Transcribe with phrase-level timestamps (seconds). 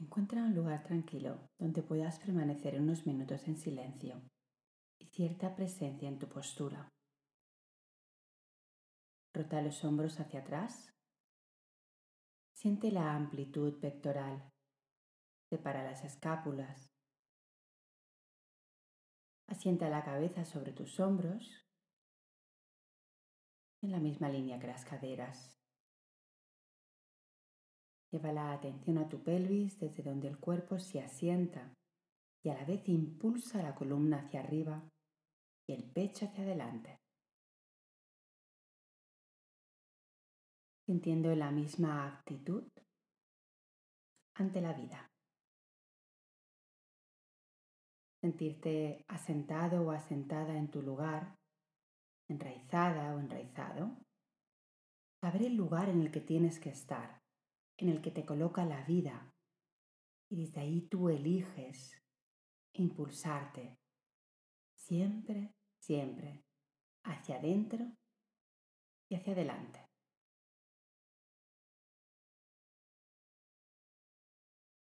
[0.00, 4.22] Encuentra un lugar tranquilo donde puedas permanecer unos minutos en silencio
[5.00, 6.88] y cierta presencia en tu postura.
[9.34, 10.94] Rota los hombros hacia atrás.
[12.54, 14.52] Siente la amplitud pectoral.
[15.50, 16.88] Separa las escápulas.
[19.48, 21.66] Asienta la cabeza sobre tus hombros
[23.82, 25.57] en la misma línea que las caderas.
[28.10, 31.74] Lleva la atención a tu pelvis desde donde el cuerpo se asienta
[32.42, 34.82] y a la vez impulsa la columna hacia arriba
[35.68, 36.96] y el pecho hacia adelante.
[40.86, 42.66] Sintiendo la misma actitud
[44.36, 45.06] ante la vida.
[48.22, 51.36] Sentirte asentado o asentada en tu lugar,
[52.30, 53.98] enraizada o enraizado.
[55.20, 57.17] Saber el lugar en el que tienes que estar
[57.78, 59.32] en el que te coloca la vida
[60.30, 61.96] y desde ahí tú eliges
[62.74, 63.78] impulsarte
[64.74, 66.44] siempre, siempre
[67.04, 67.90] hacia adentro
[69.08, 69.86] y hacia adelante.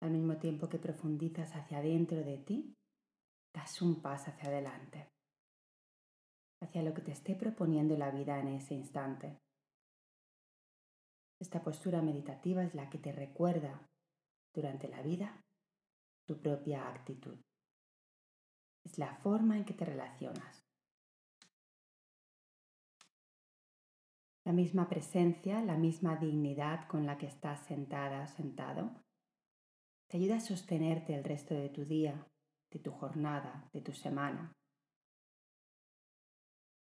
[0.00, 2.74] Al mismo tiempo que profundizas hacia adentro de ti,
[3.52, 5.10] das un paso hacia adelante,
[6.62, 9.40] hacia lo que te esté proponiendo la vida en ese instante.
[11.40, 13.88] Esta postura meditativa es la que te recuerda
[14.54, 15.42] durante la vida
[16.26, 17.38] tu propia actitud.
[18.84, 20.62] Es la forma en que te relacionas.
[24.44, 29.02] La misma presencia, la misma dignidad con la que estás sentada, sentado,
[30.08, 32.26] te ayuda a sostenerte el resto de tu día,
[32.70, 34.52] de tu jornada, de tu semana.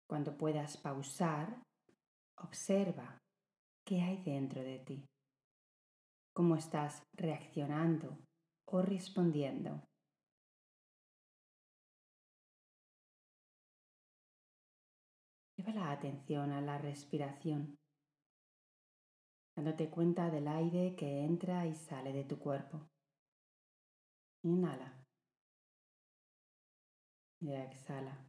[0.08, 1.64] Cuando puedas pausar,
[2.36, 3.20] observa
[3.84, 5.10] qué hay dentro de ti,
[6.34, 8.18] cómo estás reaccionando
[8.66, 9.88] o respondiendo.
[15.55, 17.78] Lleva la atención a la respiración,
[19.55, 22.89] dándote cuenta del aire que entra y sale de tu cuerpo.
[24.44, 25.05] Inhala.
[27.42, 28.28] Y exhala.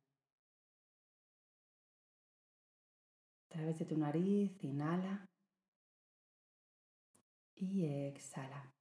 [3.45, 5.27] A través de tu nariz, inhala
[7.63, 8.75] y exhala.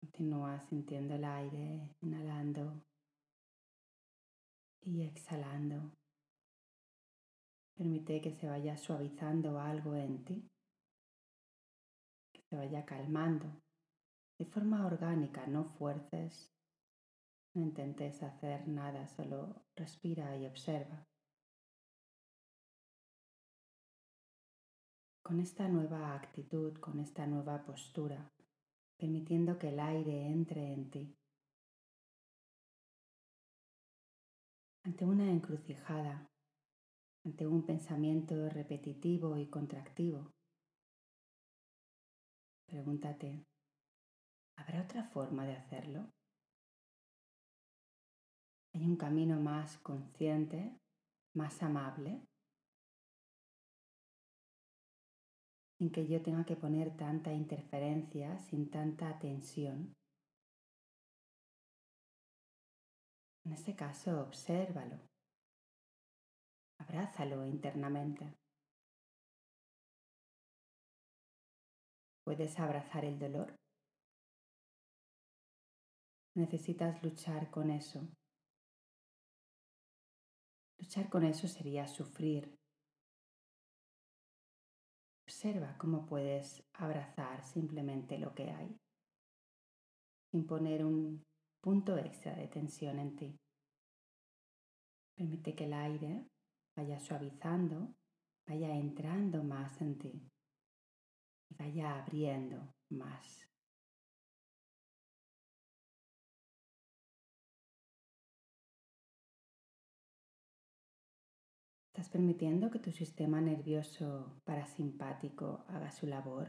[0.00, 2.84] Continúa sintiendo el aire, inhalando
[4.82, 5.92] y exhalando.
[7.74, 10.48] Permite que se vaya suavizando algo en ti,
[12.32, 13.60] que se vaya calmando
[14.38, 16.52] de forma orgánica, no fuerces,
[17.54, 21.04] no intentes hacer nada, solo respira y observa.
[25.32, 28.30] Con esta nueva actitud, con esta nueva postura,
[28.98, 31.16] permitiendo que el aire entre en ti.
[34.84, 36.28] Ante una encrucijada,
[37.24, 40.30] ante un pensamiento repetitivo y contractivo,
[42.66, 43.42] pregúntate,
[44.58, 46.10] ¿habrá otra forma de hacerlo?
[48.74, 50.78] ¿Hay un camino más consciente,
[51.34, 52.22] más amable?
[55.82, 59.92] Sin que yo tenga que poner tanta interferencia, sin tanta tensión.
[63.44, 65.00] En este caso, obsérvalo,
[66.78, 68.32] abrázalo internamente.
[72.24, 73.56] ¿Puedes abrazar el dolor?
[76.36, 78.06] Necesitas luchar con eso.
[80.78, 82.61] Luchar con eso sería sufrir,
[85.32, 88.78] Observa cómo puedes abrazar simplemente lo que hay,
[90.30, 91.24] sin poner un
[91.58, 93.40] punto extra de tensión en ti.
[95.16, 96.28] Permite que el aire
[96.76, 97.94] vaya suavizando,
[98.46, 100.30] vaya entrando más en ti
[101.48, 103.51] y vaya abriendo más.
[112.02, 116.48] Estás permitiendo que tu sistema nervioso parasimpático haga su labor,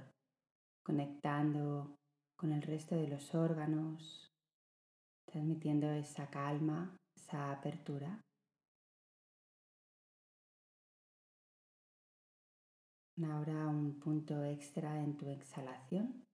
[0.83, 1.95] conectando
[2.35, 4.33] con el resto de los órganos,
[5.31, 8.19] transmitiendo esa calma, esa apertura.
[13.23, 16.25] Ahora un punto extra en tu exhalación.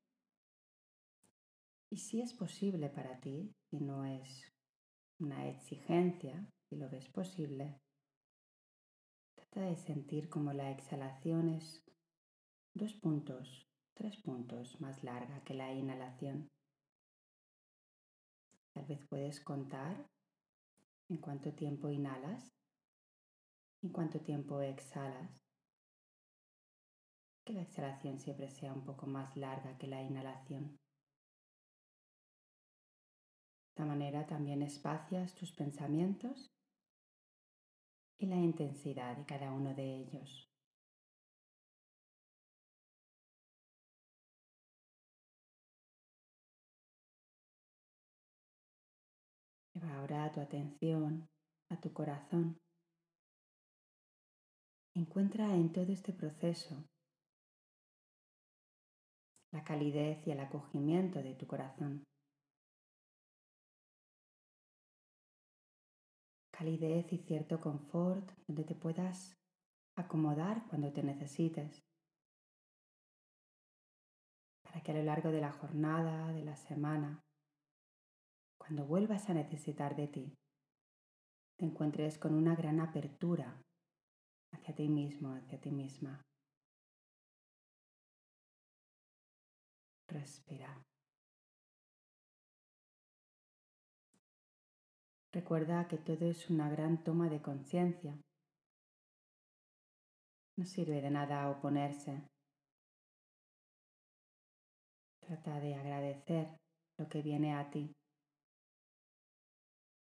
[1.92, 4.50] Y si es posible para ti, si no es
[5.20, 7.82] una exigencia, si lo ves posible,
[9.52, 11.84] De sentir como la exhalación es
[12.74, 13.70] dos puntos
[14.00, 16.50] tres puntos más larga que la inhalación.
[18.74, 20.10] Tal vez puedes contar
[21.10, 22.50] en cuánto tiempo inhalas
[23.82, 25.44] y cuánto tiempo exhalas.
[27.44, 30.68] Que la exhalación siempre sea un poco más larga que la inhalación.
[30.70, 30.78] De
[33.72, 36.54] esta manera también espacias tus pensamientos
[38.20, 40.50] y la intensidad de cada uno de ellos.
[49.74, 51.30] Lleva ahora tu atención
[51.70, 52.60] a tu corazón.
[54.94, 56.84] Encuentra en todo este proceso
[59.52, 62.04] la calidez y el acogimiento de tu corazón.
[66.60, 69.34] Calidez y cierto confort donde te puedas
[69.96, 71.82] acomodar cuando te necesites.
[74.64, 77.24] Para que a lo largo de la jornada, de la semana,
[78.58, 80.38] cuando vuelvas a necesitar de ti,
[81.56, 83.64] te encuentres con una gran apertura
[84.52, 86.22] hacia ti mismo, hacia ti misma.
[90.10, 90.89] Respira.
[95.40, 98.14] Recuerda que todo es una gran toma de conciencia.
[100.58, 102.28] No sirve de nada oponerse.
[105.22, 106.58] Trata de agradecer
[106.98, 107.90] lo que viene a ti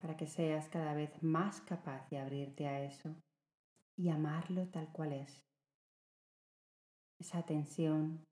[0.00, 3.14] para que seas cada vez más capaz de abrirte a eso
[3.94, 5.44] y amarlo tal cual es.
[7.18, 8.24] Esa tensión,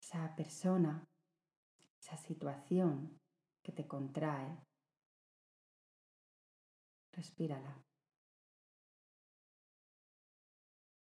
[0.00, 1.04] esa persona,
[2.00, 3.18] esa situación
[3.62, 4.56] que te contrae,
[7.12, 7.82] respírala.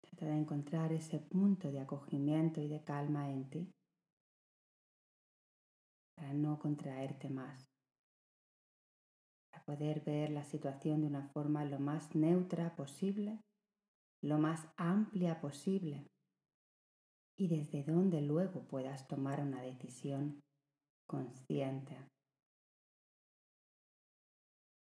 [0.02, 3.70] Trata de encontrar ese punto de acogimiento y de calma en ti
[6.16, 7.74] para no contraerte más
[9.64, 13.40] poder ver la situación de una forma lo más neutra posible,
[14.22, 16.06] lo más amplia posible
[17.36, 20.40] y desde donde luego puedas tomar una decisión
[21.08, 21.96] consciente.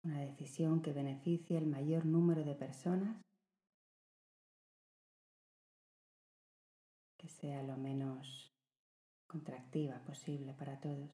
[0.04, 3.20] Una decisión que beneficie el mayor número de personas,
[7.18, 8.52] que sea lo menos
[9.26, 11.10] contractiva posible para todos.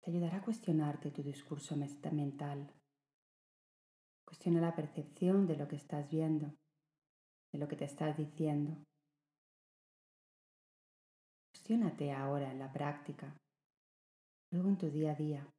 [0.00, 2.72] te ayudará a cuestionarte tu discurso mental.
[4.24, 6.54] Cuestiona la percepción de lo que estás viendo,
[7.52, 8.82] de lo que te estás diciendo.
[11.52, 13.36] Cuestiónate ahora en la práctica,
[14.50, 15.52] luego en tu día a día.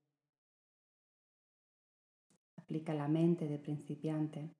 [2.57, 4.55] Aplica la mente de principiante,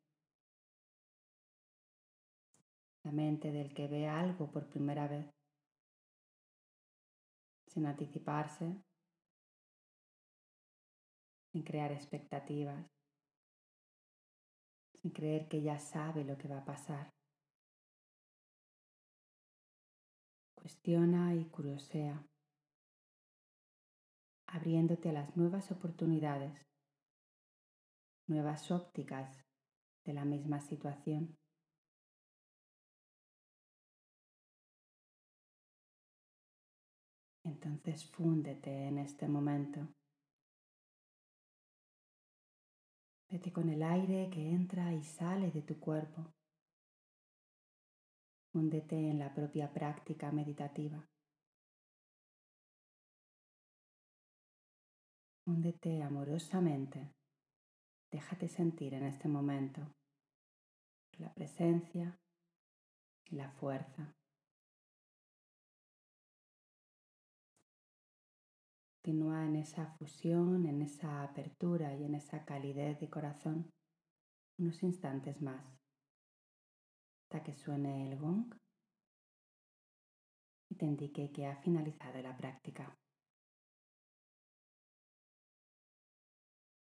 [3.04, 5.30] la mente del que ve algo por primera vez,
[7.68, 8.82] sin anticiparse.
[11.54, 12.88] Sin crear expectativas,
[15.02, 17.10] sin creer que ya sabe lo que va a pasar.
[20.56, 22.26] Cuestiona y curiosea,
[24.52, 26.54] abriéndote a las nuevas oportunidades,
[28.28, 29.46] nuevas ópticas
[30.04, 31.38] de la misma situación.
[37.44, 39.88] Entonces fúndete en este momento.
[43.30, 46.34] Vete con el aire que entra y sale de tu cuerpo.
[48.54, 51.08] Húndete en la propia práctica meditativa.
[55.52, 57.12] Húndete amorosamente.
[58.10, 59.82] Déjate sentir en este momento
[61.18, 62.18] la presencia
[63.26, 64.16] y la fuerza.
[69.04, 73.70] Continúa en esa fusión, en esa apertura y en esa calidez de corazón
[74.58, 75.66] unos instantes más
[77.24, 78.56] hasta que suene el gong
[80.70, 82.98] y te indique que ha finalizado la práctica.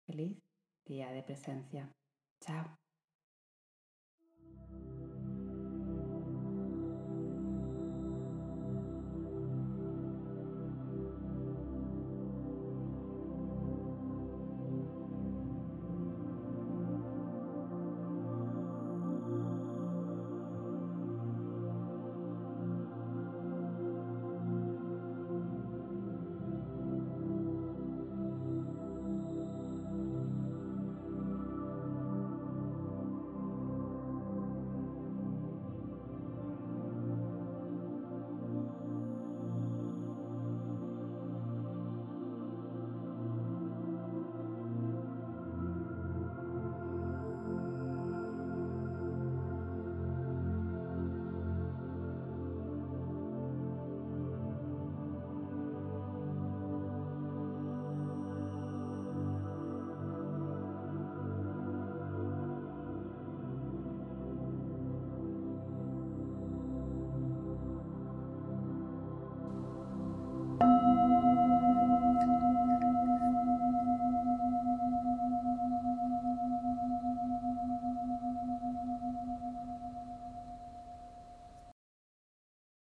[0.06, 0.38] Feliz
[0.84, 1.92] día de presencia.
[2.40, 2.75] Chao.